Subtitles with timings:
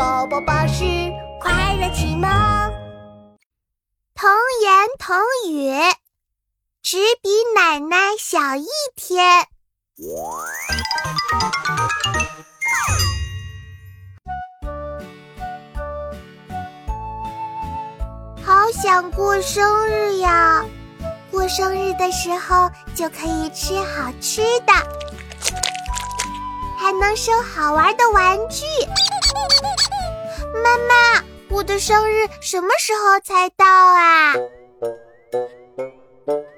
[0.00, 0.82] 宝宝巴士
[1.42, 2.26] 快乐启蒙，
[4.14, 4.30] 童
[4.62, 5.14] 言童
[5.46, 5.74] 语，
[6.80, 8.66] 只比奶奶小一
[8.96, 9.46] 天。
[18.42, 20.64] 好想过生日呀！
[21.30, 24.72] 过生日的时候就可以吃好吃的，
[26.80, 28.64] 还能收好玩的玩具。
[30.64, 34.34] 妈妈，我的生日什么时候才到啊？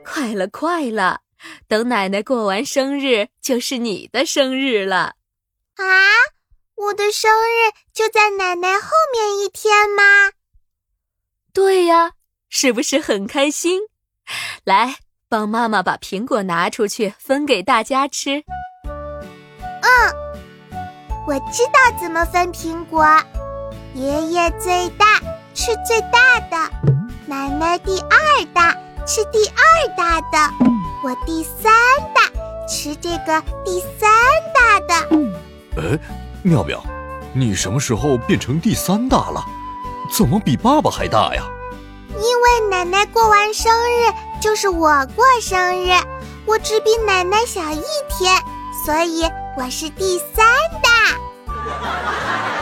[0.04, 1.22] 快了，快了，
[1.66, 5.16] 等奶奶过完生日就是你的生日了。
[5.74, 5.84] 啊，
[6.76, 10.04] 我的生日就在奶奶后面一天吗？
[11.52, 12.12] 对呀，
[12.48, 13.80] 是不是很开心？
[14.62, 18.44] 来，帮妈妈把苹果拿出去分给大家吃。
[19.92, 20.76] 嗯，
[21.26, 23.06] 我知道怎么分苹果。
[23.94, 25.04] 爷爷最大，
[25.52, 26.70] 吃最大的；
[27.26, 28.72] 奶奶第二大，
[29.06, 30.50] 吃第二大的；
[31.04, 31.72] 我第三
[32.14, 32.22] 大，
[32.66, 34.10] 吃这个第三
[34.54, 34.94] 大的。
[35.76, 35.98] 哎，
[36.42, 36.82] 妙妙，
[37.34, 39.44] 你什么时候变成第三大了？
[40.10, 41.42] 怎么比爸爸还大呀？
[42.08, 45.90] 因为奶奶过完生日就是我过生日，
[46.46, 48.42] 我只比奶奶小一天，
[48.86, 49.22] 所以
[49.54, 50.46] 我是第三
[50.80, 52.61] 的。